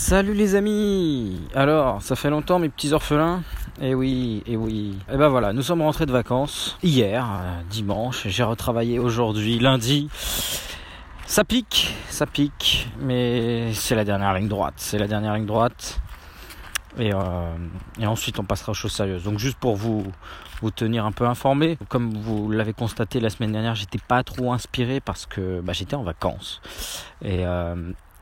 [0.00, 3.42] Salut les amis Alors, ça fait longtemps mes petits orphelins
[3.82, 4.96] Eh oui, eh oui.
[5.12, 10.08] Et ben voilà, nous sommes rentrés de vacances hier, euh, dimanche, j'ai retravaillé aujourd'hui, lundi.
[11.26, 16.00] Ça pique, ça pique, mais c'est la dernière ligne droite, c'est la dernière ligne droite.
[16.96, 17.50] Et, euh,
[18.06, 19.24] ensuite on passera aux choses sérieuses.
[19.24, 20.06] Donc juste pour vous,
[20.62, 24.52] vous tenir un peu informé, comme vous l'avez constaté la semaine dernière, j'étais pas trop
[24.52, 26.62] inspiré parce que bah, j'étais en vacances.
[27.20, 27.74] Et, euh,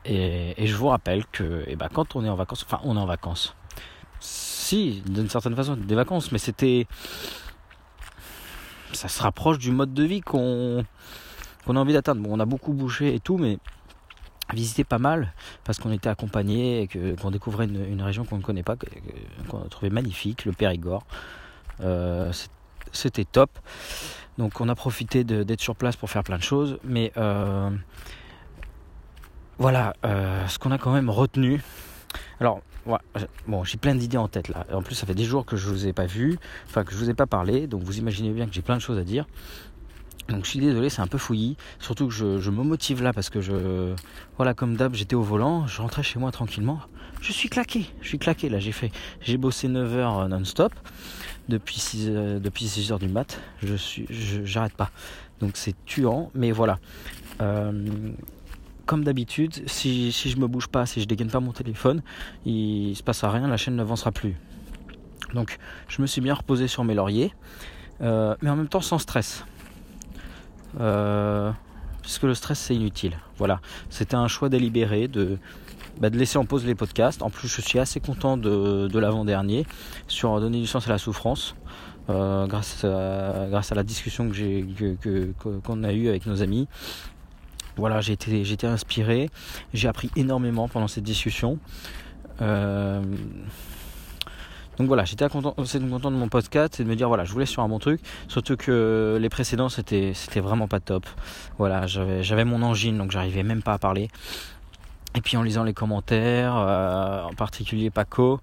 [0.07, 2.99] et, je vous rappelle que eh ben, quand on est en vacances, enfin on est
[2.99, 3.55] en vacances,
[4.19, 6.87] si d'une certaine façon des vacances, mais c'était,
[8.93, 10.85] ça se rapproche du mode de vie qu'on
[11.67, 12.21] a envie d'atteindre.
[12.21, 13.59] Bon, on a beaucoup bougé et tout, mais
[14.53, 18.63] visité pas mal parce qu'on était accompagné et qu'on découvrait une, région qu'on ne connaît
[18.63, 18.75] pas,
[19.49, 21.05] qu'on a trouvé magnifique, le Périgord.
[21.81, 22.31] Euh,
[22.93, 23.51] c'était top.
[24.37, 27.69] Donc on a profité d'être sur place pour faire plein de choses, mais euh,
[29.59, 31.61] voilà, euh, ce qu'on a quand même retenu.
[32.39, 32.61] Alors,
[33.47, 34.65] bon, j'ai plein d'idées en tête là.
[34.71, 36.37] En plus, ça fait des jours que je vous ai pas vu,
[36.67, 38.81] enfin que je vous ai pas parlé, donc vous imaginez bien que j'ai plein de
[38.81, 39.25] choses à dire.
[40.29, 41.55] Donc je suis désolé, c'est un peu fouillis.
[41.79, 43.93] Surtout que je, me motive là parce que je.
[44.35, 46.79] Voilà, comme d'hab, j'étais au volant, je rentrais chez moi tranquillement.
[47.21, 48.59] Je suis claqué, je suis claqué là.
[48.59, 48.91] J'ai fait.
[49.21, 50.73] J'ai bossé 9 heures euh, non-stop.
[51.49, 53.39] Depuis 6, euh, depuis 6 heures du mat.
[53.63, 54.05] Je suis.
[54.09, 54.91] J'arrête pas.
[55.39, 56.79] Donc c'est tuant, mais voilà.
[57.41, 57.71] Euh,
[58.87, 62.01] comme d'habitude, si, si, je me bouge pas, si je dégaine pas mon téléphone,
[62.45, 64.35] il se passera rien, la chaîne n'avancera plus.
[65.35, 67.33] Donc je me suis bien reposé sur mes lauriers,
[68.01, 69.45] euh, mais en même temps sans stress.
[70.79, 71.51] Euh,
[72.01, 73.17] puisque le stress c'est inutile.
[73.37, 75.37] Voilà, c'était un choix délibéré de,
[75.99, 77.21] bah, de laisser en pause les podcasts.
[77.21, 79.65] En plus, je suis assez content de, de l'avant-dernier
[80.07, 81.55] sur donner du sens à la souffrance.
[82.09, 86.69] Euh, grâce, à, la discussion que, qu'on a eue avec nos amis
[87.77, 89.29] voilà, j'ai été, inspiré,
[89.73, 91.59] j'ai appris énormément pendant cette discussion.
[92.41, 93.01] Euh,
[94.77, 97.47] donc voilà, j'étais content, content de mon podcast et de me dire voilà, je voulais
[97.47, 97.99] sur un bon truc.
[98.27, 101.05] Surtout que les précédents c'était vraiment pas top.
[101.57, 104.09] Voilà, j'avais mon angine donc j'arrivais même pas à parler.
[105.15, 108.39] Et puis en lisant les commentaires, euh, en particulier Paco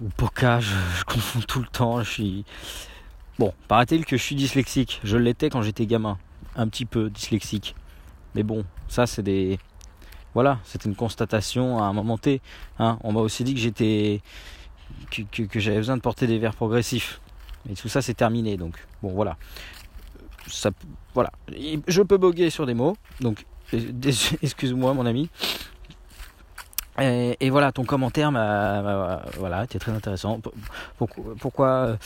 [0.00, 0.72] ou Poca, je,
[1.04, 2.02] confonds tout le temps.
[2.02, 2.42] Je
[3.38, 5.00] bon, paraît-il que je suis dyslexique.
[5.04, 6.16] Je l'étais quand j'étais gamin,
[6.56, 7.74] un petit peu dyslexique.
[8.34, 9.58] Mais bon, ça c'est des.
[10.34, 12.40] Voilà, c'était une constatation à un moment T.
[12.78, 12.98] Hein.
[13.02, 14.20] On m'a aussi dit que j'étais.
[15.10, 17.20] que, j'avais besoin de porter des verres progressifs.
[17.70, 18.56] Et tout ça c'est terminé.
[18.56, 19.36] Donc, bon voilà.
[20.46, 20.70] Ça,
[21.14, 21.30] voilà.
[21.88, 22.96] Je peux boguer sur des mots.
[23.20, 23.44] Donc,
[24.42, 25.28] excuse-moi mon ami.
[27.00, 30.40] Et, voilà, ton commentaire m'a, voilà, était très intéressant.
[31.38, 31.96] Pourquoi,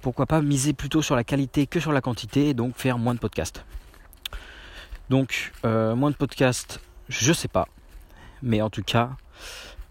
[0.00, 3.14] pourquoi pas miser plutôt sur la qualité que sur la quantité et donc faire moins
[3.14, 3.64] de podcasts
[5.10, 7.66] donc, euh, moins de podcasts, je sais pas.
[8.44, 9.10] Mais en tout cas,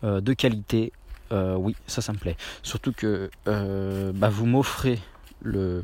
[0.06, 0.94] euh, de qualité,
[1.34, 2.38] euh, oui, ça, ça me plaît.
[2.64, 4.98] Surtout que bah, vous m'offrez
[5.42, 5.84] le.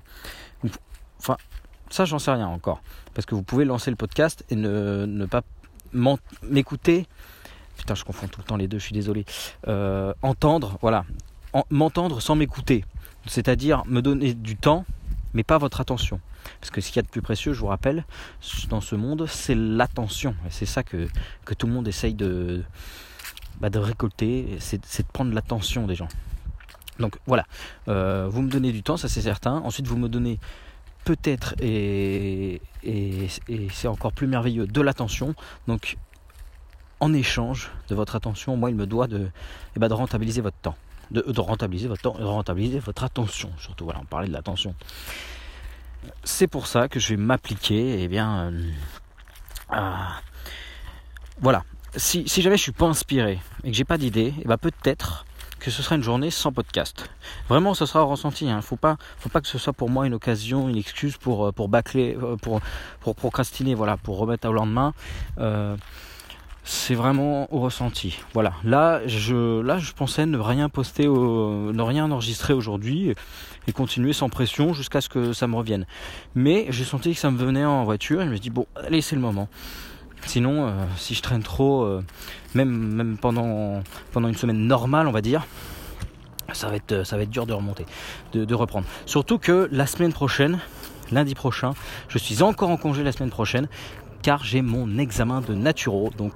[1.20, 1.36] Enfin,
[1.90, 2.82] ça, j'en sais rien encore.
[3.14, 5.42] Parce que vous pouvez lancer le podcast et ne, pas
[6.42, 7.06] m'écouter.
[7.78, 9.26] Putain, je confonds tout le temps les deux, je suis désolé.
[10.22, 11.04] entendre, voilà.
[11.70, 12.86] M'entendre sans m'écouter.
[13.28, 14.86] C'est-à-dire me donner du temps,
[15.34, 16.22] mais pas votre attention.
[16.60, 18.06] Parce que ce qu'il y a de plus précieux, je vous rappelle,
[18.70, 20.36] dans ce monde, c'est l'attention.
[20.48, 21.08] Et c'est ça que,
[21.46, 22.64] que tout le monde essaye de,
[23.60, 26.10] bah, de récolter, c'est de prendre l'attention des gens.
[27.00, 27.46] Donc voilà,
[27.88, 29.58] euh, vous me donnez du temps, ça c'est certain.
[29.58, 30.40] Ensuite, vous me donnez
[31.04, 33.28] peut-être, et, et,
[33.72, 35.36] c'est encore plus merveilleux, de l'attention.
[35.68, 35.98] Donc
[37.00, 39.30] en échange de votre attention, moi il me doit de,
[39.76, 40.76] eh ben, de rentabiliser votre temps.
[41.12, 43.86] De, de, rentabiliser votre temps, de rentabiliser votre attention surtout.
[43.86, 44.74] Voilà, on parlait de l'attention
[46.24, 48.52] c'est pour ça que je vais m'appliquer, eh bien,
[49.74, 49.80] euh,
[51.40, 51.64] voilà.
[51.96, 55.26] Si, jamais je suis pas inspiré et que j'ai pas d'idée, eh ben peut-être
[55.60, 57.10] que ce sera une journée sans podcast.
[57.48, 58.50] Vraiment, ce sera ressenti.
[58.50, 58.62] Hein.
[58.62, 61.68] faut pas, faut pas que ce soit pour moi une occasion, une excuse pour euh,
[61.68, 62.60] bâcler, euh, pour
[63.00, 64.94] pour procrastiner, voilà, pour remettre au lendemain.
[66.66, 68.20] C'est vraiment au ressenti.
[68.34, 68.54] Voilà.
[68.64, 73.14] Là, je, là, je pensais ne rien poster, ne rien enregistrer aujourd'hui
[73.68, 75.86] et continuer sans pression jusqu'à ce que ça me revienne.
[76.34, 79.02] Mais j'ai senti que ça me venait en voiture et je me dit bon, allez,
[79.02, 79.48] c'est le moment.
[80.26, 82.04] Sinon, euh, si je traîne trop, euh,
[82.56, 83.84] même, pendant,
[84.16, 85.46] une semaine normale, on va dire,
[86.52, 87.86] ça va être, être dur de remonter,
[88.34, 88.88] de reprendre.
[89.06, 90.60] Surtout que la semaine prochaine,
[91.12, 91.74] lundi prochain,
[92.08, 93.68] je suis encore en congé la semaine prochaine,
[94.26, 96.10] car j'ai mon examen de naturo.
[96.18, 96.34] Donc,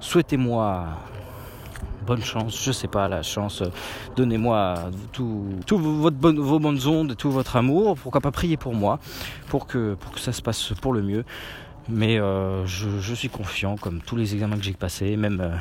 [0.00, 0.86] souhaitez-moi
[2.06, 3.62] bonne chance, je sais pas, la chance.
[4.16, 7.98] Donnez-moi tout, tout votre vos bonnes ondes, tout votre amour.
[7.98, 9.00] Pourquoi pas prier pour moi,
[9.48, 11.26] pour que, pour que ça se passe pour le mieux.
[11.90, 15.54] Mais euh, je, suis confiant, comme tous les examens que j'ai passés, même, euh,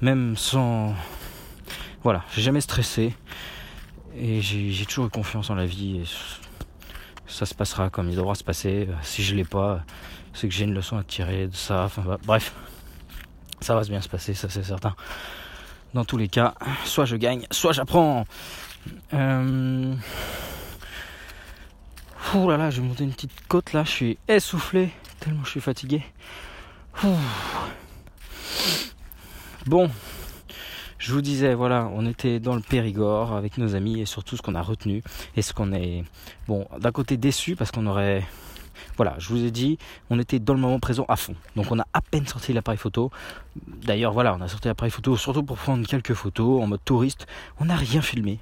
[0.00, 0.94] même sans.
[2.04, 3.16] Voilà, j'ai jamais stressé.
[4.16, 6.02] Et j'ai toujours eu confiance en la vie.
[6.02, 6.04] Et
[7.26, 8.86] ça se passera comme il devra se passer.
[9.02, 9.82] Si je l'ai pas,
[10.34, 11.90] c'est que j'ai une leçon à tirer de ça.
[12.04, 12.54] Bah, bref,
[13.60, 14.94] ça va bien se passer, ça c'est certain.
[15.94, 16.54] Dans tous les cas,
[16.84, 18.24] soit je gagne, soit j'apprends.
[19.12, 19.94] Euh...
[22.34, 25.60] Ouh là là, j'ai monté une petite côte là, je suis essoufflé, tellement je suis
[25.60, 26.02] fatigué.
[29.66, 29.90] Bon,
[30.98, 34.42] je vous disais, voilà, on était dans le Périgord avec nos amis et surtout ce
[34.42, 35.02] qu'on a retenu
[35.34, 36.04] et ce qu'on est,
[36.46, 38.22] bon, d'un côté déçu parce qu'on aurait,
[38.96, 39.78] voilà, je vous ai dit,
[40.10, 41.34] on était dans le moment présent à fond.
[41.56, 43.10] Donc on a à peine sorti l'appareil photo.
[43.66, 47.26] D'ailleurs, voilà, on a sorti l'appareil photo surtout pour prendre quelques photos en mode touriste.
[47.58, 48.38] On n'a rien filmé,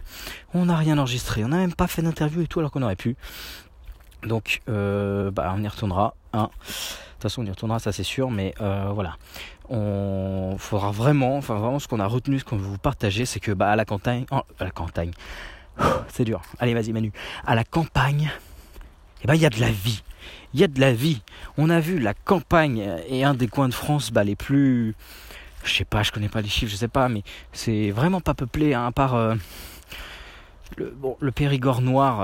[0.54, 2.96] on n'a rien enregistré, on n'a même pas fait d'interview et tout alors qu'on aurait
[2.96, 3.16] pu.
[4.22, 6.14] Donc, euh, bah, on y retournera.
[6.32, 6.50] Hein.
[6.58, 9.16] De toute façon, on y retournera, ça c'est sûr, mais euh, voilà.
[9.70, 13.40] On faudra vraiment, enfin vraiment, ce qu'on a retenu, ce qu'on veut vous partager, c'est
[13.40, 15.10] que bah, à la campagne, à la campagne,
[16.08, 16.42] c'est dur.
[16.58, 17.12] Allez, vas-y, Manu.
[17.46, 18.30] À la campagne,
[19.22, 20.02] eh ben, il y a de la vie.
[20.54, 21.22] Il y a de la vie.
[21.56, 24.94] On a vu la campagne et un des coins de France bah, les plus.
[25.64, 27.22] Je sais pas, je connais pas les chiffres, je sais pas, mais
[27.52, 29.14] c'est vraiment pas peuplé, hein, à part.
[29.14, 29.34] Euh,
[30.76, 32.20] le, Périgord noir,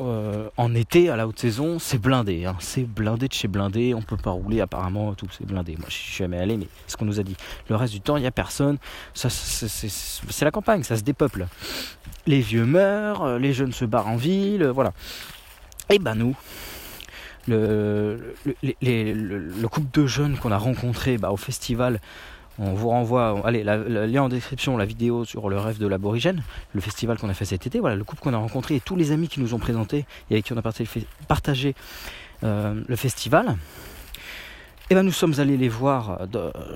[0.00, 2.44] euh, en été, à la haute saison, c'est blindé.
[2.44, 2.56] Hein.
[2.58, 3.94] C'est blindé de chez blindé.
[3.94, 5.76] On peut pas rouler apparemment, tout c'est blindé.
[5.76, 7.36] Moi, je suis jamais allé, mais ce qu'on nous a dit.
[7.68, 8.78] Le reste du temps, il y a personne.
[9.14, 11.46] C'est la campagne, ça se dépeuple.
[12.26, 14.92] Les vieux meurent, euh, les jeunes se barrent en ville, voilà.
[15.90, 16.36] Et ben nous,
[17.46, 22.00] le, le, couple de jeunes qu'on a rencontré bah, au festival
[22.58, 26.42] on vous renvoie, allez, le lien en description, la vidéo sur le rêve de l'aborigène,
[26.72, 27.80] le festival qu'on a fait cet été.
[27.80, 30.34] Voilà, le couple qu'on a rencontré et tous les amis qui nous ont présenté et
[30.34, 30.62] avec qui on a
[31.26, 31.74] partagé
[32.44, 33.56] euh, le festival.
[34.84, 36.28] Et eh ben nous sommes allés les voir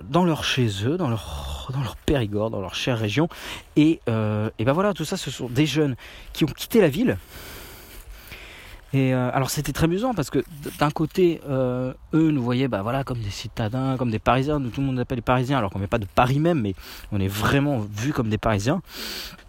[0.09, 3.29] dans leur chez eux, dans leur, dans leur Périgord, dans leur chère région.
[3.77, 5.95] Et, euh, ben voilà, tout ça, ce sont des jeunes
[6.33, 7.19] qui ont quitté la ville,
[8.95, 10.43] et euh, alors c'était très amusant parce que
[10.79, 14.59] d'un côté, euh, eux nous voyaient bah, voilà, comme des citadins, comme des Parisiens.
[14.59, 16.75] Nous, tout le monde appelle les Parisiens alors qu'on n'est pas de Paris même, mais
[17.13, 18.81] on est vraiment vus comme des Parisiens.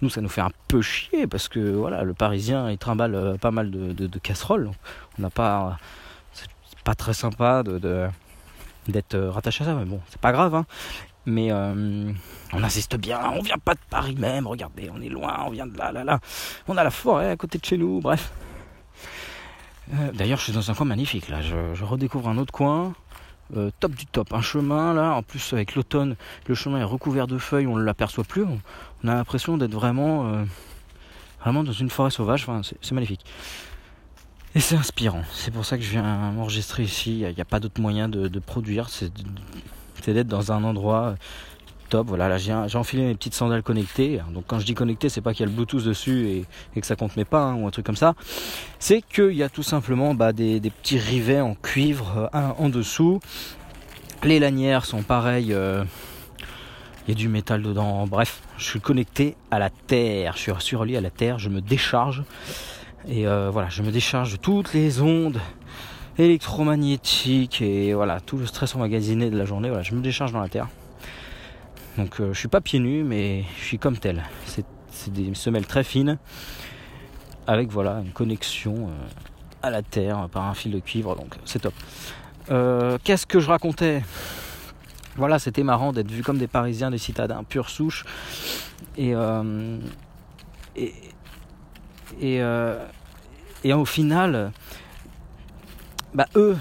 [0.01, 3.37] Nous, ça nous fait un peu chier parce que voilà, le Parisien il trimballe euh,
[3.37, 4.71] pas mal de, de, casseroles.
[5.17, 5.77] On n'a pas,
[6.33, 6.49] c'est
[6.83, 8.09] pas très sympa de,
[8.89, 10.53] d'être rattaché à ça, mais bon, c'est pas grave.
[10.53, 10.65] Hein.
[11.25, 14.47] Mais on insiste bien, on vient pas de Paris même.
[14.47, 16.19] Regardez, on est loin, on vient de là, là, là.
[16.67, 18.31] On a la forêt à côté de chez nous, bref.
[19.93, 21.41] Euh, d'ailleurs, je suis dans un coin magnifique là.
[21.41, 22.93] Je, redécouvre un autre coin.
[23.57, 24.33] Euh, top du top.
[24.33, 26.15] Un chemin là, en plus avec l'automne,
[26.47, 28.43] le chemin est recouvert de feuilles, on ne l'aperçoit plus.
[28.43, 30.43] On, a l'impression d'être vraiment, euh,
[31.41, 32.43] vraiment dans une forêt sauvage.
[32.43, 33.25] Enfin, c'est magnifique.
[34.53, 35.23] Et c'est inspirant.
[35.31, 37.21] C'est pour ça que je viens m'enregistrer ici.
[37.21, 38.89] Il n'y a, pas d'autre moyen de produire.
[38.89, 39.11] C'est
[40.07, 41.15] d'être dans un endroit
[41.95, 44.21] Voilà, là j'ai enfilé mes petites sandales connectées.
[44.33, 46.85] Donc quand je dis connecté, c'est pas qu'il y a le Bluetooth dessus et, que
[46.85, 48.15] ça compte mes pas hein, ou un truc comme ça.
[48.79, 53.19] C'est qu'il y a tout simplement bah, des, petits rivets en cuivre euh, en dessous.
[54.23, 55.53] Les lanières sont pareilles.
[55.53, 55.83] Euh,
[57.07, 58.05] il y a du métal dedans.
[58.05, 60.35] Bref, je suis connecté à la terre.
[60.37, 61.39] Je suis relié à la terre.
[61.39, 62.23] Je me décharge.
[63.07, 65.39] Et euh, voilà, je me décharge de toutes les ondes
[66.17, 69.69] électromagnétiques et voilà, tout le stress emmagasiné de la journée.
[69.69, 70.67] Voilà, je me décharge dans la terre.
[71.99, 74.23] Donc euh, je suis pas pieds nus, mais je suis comme tel.
[74.45, 74.63] C'est
[75.11, 76.17] des semelles très fines,
[77.45, 79.07] avec voilà une connexion euh,
[79.61, 81.73] à la terre par un fil de cuivre, donc c'est top.
[82.51, 84.01] Euh, qu'est-ce que je racontais?
[85.17, 88.05] Voilà, c'était marrant d'être vu comme des Parisiens, des citadins pure souche,
[88.97, 89.13] et
[90.77, 90.93] et,
[92.21, 92.41] et,
[93.65, 94.53] et au final,
[96.13, 96.55] bah eux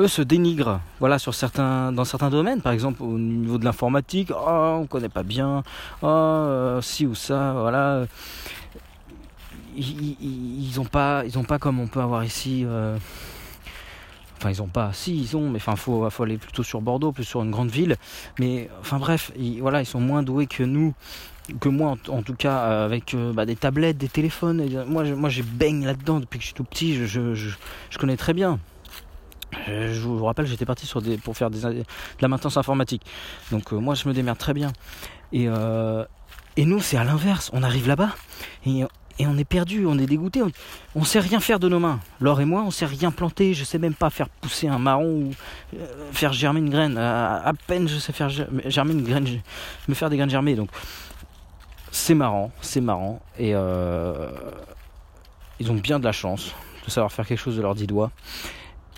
[0.00, 2.60] eux se dénigrent voilà sur certains dans certains domaines.
[2.60, 5.62] Par exemple au niveau de l'informatique oh on connaît pas bien.
[6.02, 8.04] Oh si ou ça voilà.
[9.78, 12.96] Ils, ont pas ils ont pas comme on peut avoir ici euh,
[14.38, 17.12] enfin ils ont pas si ils ont mais enfin faut faut aller plutôt sur Bordeaux
[17.12, 17.96] plus sur une grande ville.
[18.38, 20.94] Mais enfin bref voilà ils sont moins doués que nous
[21.60, 24.66] que moi en, tout cas euh, avec bah, des tablettes des téléphones.
[24.86, 27.06] Moi moi j'ai baigne là dedans depuis que je suis tout petit.
[27.06, 28.58] Je, je connais très bien
[29.66, 30.90] je vous rappelle, j'étais parti
[31.22, 31.84] pour faire de
[32.20, 33.02] la maintenance informatique.
[33.50, 34.72] Donc euh, moi, je me démerde très bien.
[35.32, 36.04] Et, euh,
[36.56, 37.50] et nous, c'est à l'inverse.
[37.52, 38.10] On arrive là-bas
[38.64, 38.84] et,
[39.20, 40.42] on est perdu, on est dégoûté.
[40.94, 42.00] On, ne sait rien faire de nos mains.
[42.20, 43.54] Laure et moi, on sait rien planter.
[43.54, 45.30] Je sais même pas faire pousser un marron ou
[46.12, 46.98] faire germer une graine.
[46.98, 49.26] À, peine je sais faire germer une graine,
[49.88, 50.54] me faire des graines germées.
[50.54, 50.68] Donc
[51.90, 53.22] c'est marrant, c'est marrant.
[53.38, 53.54] Et
[55.58, 58.10] ils ont bien de la chance de savoir faire quelque chose de leurs dix doigts.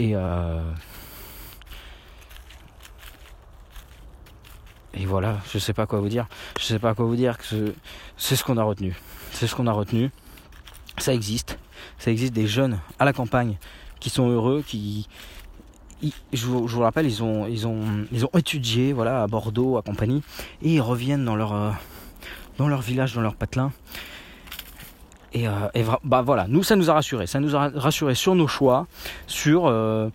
[0.00, 0.60] Et, euh,
[4.94, 6.26] et voilà, je sais pas quoi vous dire.
[6.58, 7.38] Je sais pas quoi vous dire.
[7.38, 7.74] que
[8.16, 8.96] C'est ce qu'on a retenu.
[9.32, 10.10] C'est ce qu'on a retenu.
[10.98, 11.58] Ça existe.
[11.98, 13.56] Ça existe des jeunes à la campagne
[14.00, 15.08] qui sont heureux, qui,
[16.32, 17.66] je, vous, rappelle, ils ils
[18.12, 20.22] ils ont étudié, voilà, à Bordeaux, à compagnie,
[20.62, 21.70] et ils reviennent dans leur, euh,
[22.56, 23.72] dans leur village, dans leur patelin.
[25.32, 25.52] Et, euh,
[26.04, 28.87] bah voilà, nous ça nous a rassuré, ça nous a rassuré sur nos choix,
[29.26, 30.08] sur euh,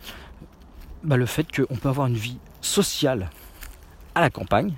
[1.04, 3.30] bah, le fait qu'on peut avoir une vie sociale
[4.16, 4.74] à la campagne.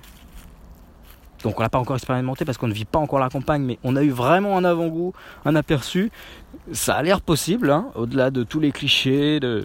[1.42, 3.78] Donc on l'a pas encore expérimenté parce qu'on ne vit pas encore la campagne, mais
[3.84, 5.14] on a eu vraiment un avant-goût,
[5.44, 6.10] un aperçu.
[6.72, 9.64] Ça a l'air possible, hein, au-delà de tous les clichés, de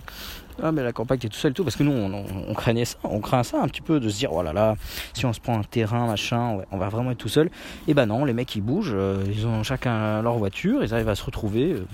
[0.61, 3.19] ah mais la campagne est tout seul tout parce que nous on, craignait ça on
[3.19, 4.75] craint ça un petit peu de se dire oh là là
[5.13, 7.49] si on se prend un terrain machin on va vraiment être tout seul.
[7.87, 11.09] Et ben non les mecs ils bougent euh, ils ont chacun leur voiture ils arrivent
[11.09, 11.85] à se retrouver euh,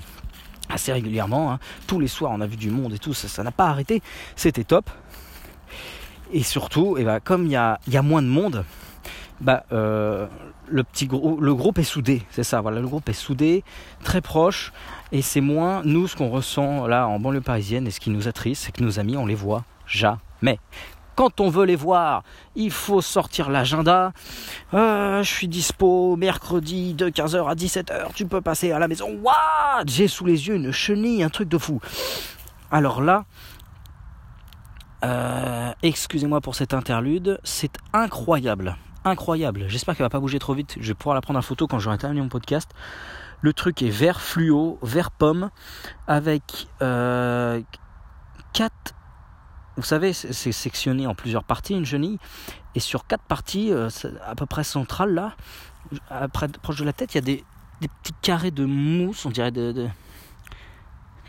[0.69, 1.59] assez régulièrement hein.
[1.88, 4.01] tous les soirs on a vu du monde et tout ça n'a pas arrêté.
[4.36, 4.89] C'était top.
[6.33, 8.65] Et surtout et ben, comme il y a, y a moins de monde
[9.39, 10.27] bah, euh,
[10.69, 12.62] le petit groupe, le groupe est soudé, c'est ça.
[12.62, 13.63] Voilà, le groupe est soudé,
[14.03, 14.74] très proche,
[15.12, 17.88] et c'est moins nous ce qu'on ressent là en banlieue parisienne.
[17.88, 20.59] Et ce qui nous attriste, c'est que nos amis, on les voit jamais.
[21.15, 22.24] Quand on veut les voir,
[22.55, 24.12] il faut sortir l'agenda.
[24.75, 28.13] Euh, je suis dispo mercredi de 15h à 17h.
[28.13, 29.09] Tu peux passer à la maison.
[29.24, 31.81] Waouh J'ai sous les yeux une chenille, un truc de fou.
[32.69, 33.25] Alors là,
[35.05, 38.77] euh, excusez-moi pour cette interlude, c'est incroyable
[39.09, 39.65] incroyable.
[39.67, 40.77] J'espère qu'elle va pas bouger trop vite.
[40.79, 42.69] Je vais pouvoir la prendre en photo quand j'aurai terminé mon podcast.
[43.41, 45.49] Le truc est vert fluo, vert pomme,
[46.07, 47.61] avec euh,
[48.53, 48.95] quatre.
[49.75, 52.17] Vous savez, c'est sectionné en plusieurs parties une chenille,
[52.73, 53.89] et sur quatre parties, euh,
[54.25, 55.35] à peu près centrales là,
[56.09, 57.43] après, proche de la tête, il y a des,
[57.79, 59.91] petits carrés de mousse, on dirait des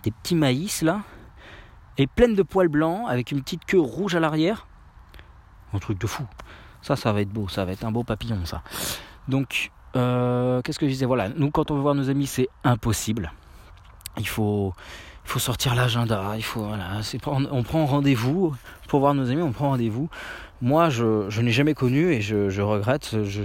[0.03, 1.03] petits maïs là,
[1.99, 4.67] et pleine de poils blancs, avec une petite queue rouge à l'arrière.
[5.75, 6.25] Un truc de fou.
[6.83, 8.63] Ça, ça va être beau, ça va être un beau papillon, ça.
[9.29, 11.07] Donc, euh, qu'est-ce que je disais?
[11.07, 13.33] Voilà, nous, quand on veut voir nos amis, c'est impossible.
[14.17, 14.73] Il faut,
[15.25, 17.01] il faut sortir l'agenda, il faut, voilà,
[17.51, 18.55] on prend rendez-vous
[18.89, 20.09] pour voir nos amis, on prend rendez-vous.
[20.61, 23.17] Moi, je, je n'ai jamais connu et je, je regrette.
[23.25, 23.43] Je,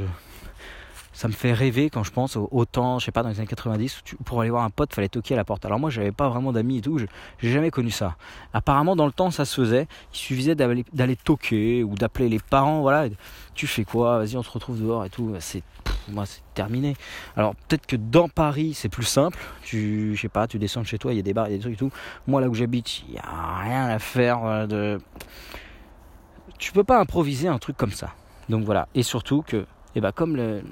[1.13, 3.48] ça me fait rêver quand je pense au, temps, je sais pas, dans les années
[3.48, 5.65] 90, où pour aller voir un pote, il fallait toquer à la porte.
[5.65, 8.15] Alors moi, j'avais pas vraiment d'amis et tout, j'ai jamais connu ça.
[8.53, 9.88] Apparemment, dans le temps, ça se faisait.
[10.13, 13.08] Il suffisait d'aller toquer ou d'appeler les parents, voilà.
[13.53, 14.17] Tu fais quoi?
[14.17, 15.34] Vas-y, on se retrouve dehors et tout.
[15.39, 15.63] C'est
[16.10, 16.96] moi, c'est terminé.
[17.36, 19.38] Alors peut-être que dans Paris, c'est plus simple.
[19.63, 21.51] Tu, je sais pas, tu descends de chez toi, il y a des bars, il
[21.51, 21.91] y a des trucs et tout.
[22.27, 25.00] Moi, là où j'habite, il y a rien à faire euh, de.
[26.58, 28.12] Tu peux pas improviser un truc comme ça.
[28.50, 28.88] Donc voilà.
[28.96, 29.65] Et surtout que,
[29.96, 30.63] eh ben, comme le,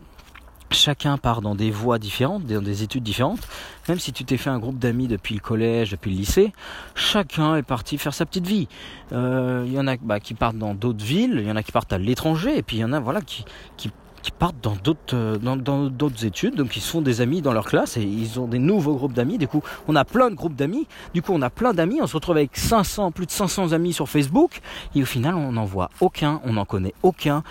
[0.73, 3.47] chacun part dans des voies différentes, dans des études différentes.
[3.89, 6.53] Même si tu t'es fait un groupe d'amis depuis le collège, depuis le lycée,
[6.95, 8.67] chacun est parti faire sa petite vie.
[9.11, 11.63] Euh, il y en a bah, qui partent dans d'autres villes, il y en a
[11.63, 13.45] qui partent à l'étranger, et puis il y en a voilà qui,
[13.77, 17.53] qui qui partent dans d'autres euh, dans, études, donc ils se font des amis dans
[17.53, 19.37] leur classe et ils ont des nouveaux groupes d'amis.
[19.37, 20.87] Du coup, on a plein de groupes d'amis.
[21.13, 21.99] Du coup, on a plein d'amis.
[22.01, 24.59] On se retrouve avec 500, plus de 500 amis sur Facebook
[24.95, 27.43] et au final, on n'en voit aucun, on n'en connaît aucun.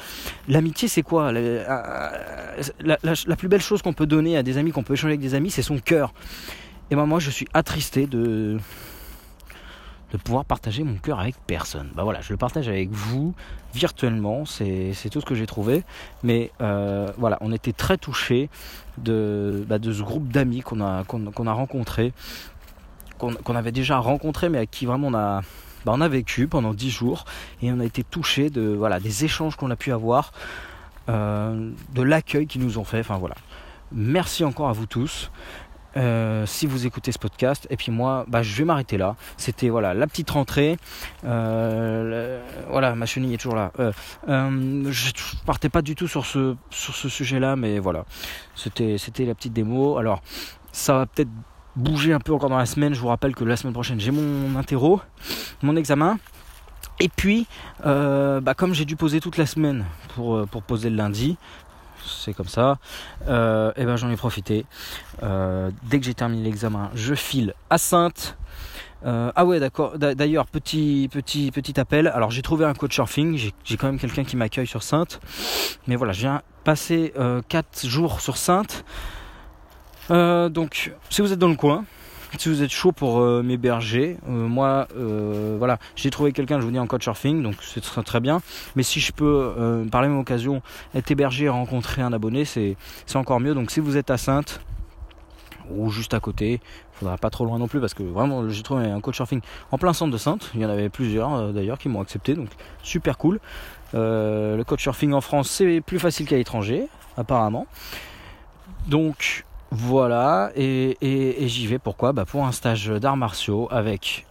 [0.49, 1.33] L'amitié, c'est quoi?
[1.33, 1.65] Euh,
[2.81, 5.21] la, la, plus belle chose qu'on peut donner à des amis, qu'on peut échanger avec
[5.21, 6.13] des amis, c'est son cœur.
[6.91, 8.59] Et ben moi, je suis attristé de
[10.13, 11.91] de pouvoir partager mon cœur avec personne.
[11.95, 13.35] Bah voilà, je le partage avec vous
[13.75, 15.85] virtuellement, c'est tout ce que j'ai trouvé.
[16.23, 18.51] Mais euh, voilà, on était très touchés
[18.99, 21.25] de, bah, de ce groupe d'amis qu'on a, qu'on
[23.45, 25.43] qu'on avait déjà rencontré, mais avec qui vraiment on a,
[25.85, 27.25] bah, on a vécu pendant dix jours
[27.63, 30.33] et on a été touchés de voilà des échanges qu'on a pu avoir,
[31.09, 33.01] euh, de l'accueil qu'ils nous ont fait.
[33.01, 33.37] Enfin voilà.
[33.93, 35.31] Merci encore à vous tous.
[35.97, 37.67] Euh, si vous écoutez ce podcast.
[37.71, 39.17] Et puis moi, bah, je vais m'arrêter là.
[39.37, 40.77] C'était voilà la petite rentrée.
[41.25, 43.73] Euh, voilà, ma chenille est toujours là.
[43.79, 43.91] Euh,
[44.91, 45.11] je
[45.45, 48.05] partais pas du tout sur ce sur ce sujet-là, mais voilà,
[48.55, 49.99] c'était c'était la petite démo.
[49.99, 50.23] Alors,
[50.73, 51.31] ça va peut-être
[51.77, 52.95] bouger un peu encore dans la semaine.
[52.95, 55.01] Je vous rappelle que la semaine prochaine, j'ai mon interro,
[55.63, 56.19] mon examen.
[57.03, 57.47] Et puis,
[57.83, 61.39] bah, comme j'ai dû poser toute la semaine pour, pour poser le lundi,
[62.07, 62.79] c'est comme ça.
[63.29, 64.67] Euh, et ben j'en ai profité.
[65.23, 68.37] Euh, dès que j'ai terminé l'examen, je file à Sainte.
[69.07, 69.99] Euh, ah ouais d'accord.
[69.99, 72.09] D'ailleurs petit petit petit appel.
[72.09, 73.53] Alors j'ai trouvé un coach surfing.
[73.65, 75.21] J'ai quand même quelqu'un qui m'accueille sur Sainte.
[75.87, 76.31] Mais voilà, j'ai
[76.65, 77.13] passé
[77.49, 78.85] 4 jours sur Sainte.
[80.11, 81.85] donc si vous êtes dans le coin,
[82.39, 86.65] si vous êtes chaud pour euh, m'héberger, euh, moi, euh, voilà, j'ai trouvé quelqu'un, je
[86.65, 88.41] vous dis, en surfing, donc c'est très bien.
[88.77, 90.63] Mais si je peux, par la même occasion,
[90.95, 92.77] être hébergé et rencontrer un abonné, c'est
[93.15, 93.55] encore mieux.
[93.55, 94.61] Donc si vous êtes à Sainte,
[95.71, 96.61] ou juste à côté.
[96.93, 99.79] Faudra pas trop loin non plus parce que vraiment j'ai trouvé un coach surfing en
[99.79, 100.51] plein centre de Sainte.
[100.55, 102.49] Il y en avait plusieurs euh, d'ailleurs qui m'ont accepté, donc
[102.83, 103.41] super cool.
[103.95, 107.67] Euh, le coach surfing en France c'est plus facile qu'à l'étranger, apparemment.
[108.87, 110.97] Donc voilà, et,
[111.47, 112.13] j'y vais pourquoi?
[112.13, 114.27] Bah Pour un stage d'arts martiaux avec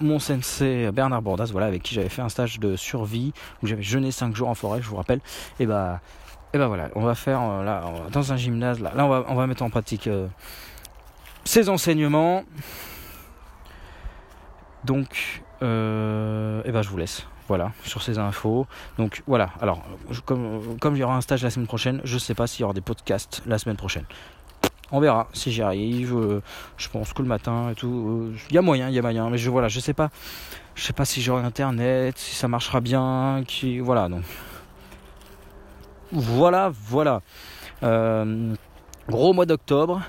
[0.00, 3.32] mon sensei Bernard Bordas, voilà, avec qui j'avais fait un stage de survie
[3.62, 5.20] où j'avais jeûné 5 jours en forêt, je vous rappelle.
[5.60, 6.00] Et bah,
[6.52, 9.24] et bah voilà, on va faire euh, là dans un gymnase, là, là on, va,
[9.28, 10.26] on va mettre en pratique euh,
[11.44, 12.42] ces enseignements.
[14.84, 17.26] Donc, euh, et bah je vous laisse.
[17.46, 18.66] Voilà, sur ces infos.
[18.96, 19.82] Donc voilà, alors
[20.24, 22.64] comme, comme il y aura un stage la semaine prochaine, je sais pas s'il y
[22.64, 24.04] aura des podcasts la semaine prochaine.
[24.92, 26.14] On verra si j'y arrive.
[26.16, 26.42] Euh,
[26.76, 28.32] je pense que le matin et tout.
[28.48, 29.30] Il y a moyen, il y a moyen.
[29.30, 30.10] Mais je voilà, je sais pas.
[30.74, 33.42] Je sais pas si j'aurai internet, si ça marchera bien.
[33.46, 34.22] Qui, voilà, donc.
[36.12, 37.22] Voilà, voilà.
[37.82, 38.54] Euh,
[39.08, 40.02] gros mois d'octobre.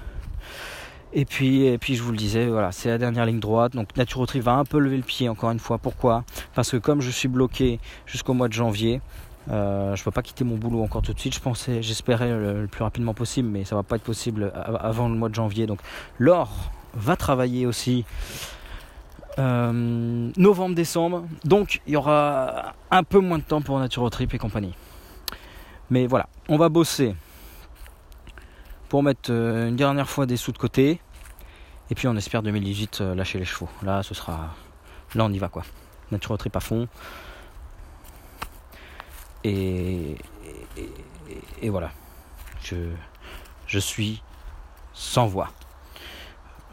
[1.13, 3.73] Et puis, et puis je vous le disais, voilà, c'est la dernière ligne droite.
[3.73, 5.77] Donc Naturotree va un peu lever le pied encore une fois.
[5.77, 6.23] Pourquoi?
[6.55, 9.01] Parce que comme je suis bloqué jusqu'au mois de janvier,
[9.49, 11.33] euh, je ne peux pas quitter mon boulot encore tout de suite.
[11.33, 15.15] Je pensais, j'espérais le, plus rapidement possible, mais ça va pas être possible avant le
[15.15, 15.65] mois de janvier.
[15.65, 15.79] Donc
[16.19, 18.05] Laure va travailler aussi
[19.39, 21.25] euh, novembre-décembre.
[21.43, 24.73] Donc il y aura un peu moins de temps pour Trip et compagnie.
[25.89, 27.15] Mais voilà, on va bosser
[28.89, 31.01] pour mettre euh, une dernière fois des sous de côté.
[31.89, 33.69] Et puis on espère 2018 lâcher les chevaux.
[33.83, 34.55] Là, ce sera,
[35.15, 35.63] là on y va quoi.
[36.37, 36.87] Trip à fond.
[39.43, 40.17] Et,
[41.63, 41.91] voilà,
[42.63, 42.75] je,
[43.67, 44.21] je suis
[44.93, 45.49] sans voix.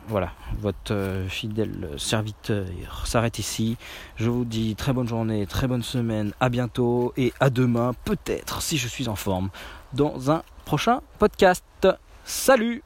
[0.08, 2.66] Voilà, votre euh, fidèle serviteur
[3.04, 3.76] s'arrête ici.
[4.16, 8.62] Je vous dis très bonne journée, très bonne semaine, à bientôt et à demain, peut-être
[8.62, 9.50] si je suis en forme,
[9.92, 11.64] dans un prochain podcast.
[12.24, 12.82] Salut